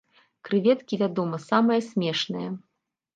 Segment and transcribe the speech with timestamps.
[0.47, 2.47] Крэветкі, вядома, самае смешнае.